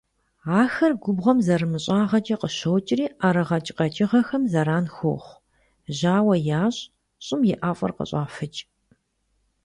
Ахэр 0.61 0.91
губгъуэм 1.03 1.37
зэрымыщӀагъэкӀэ 1.45 2.35
къыщокӀри 2.41 3.05
ӀэрыгъэкӀ 3.19 3.71
къэкӀыгъэхэм 3.77 4.43
зэран 4.51 4.85
хуохъу, 4.95 5.41
жьауэ 5.97 6.35
ящӀ, 6.63 6.81
щӀым 7.25 7.41
и 7.51 7.53
ӀэфӀыр 7.59 7.91
къыщӀафыкӀ. 7.97 8.61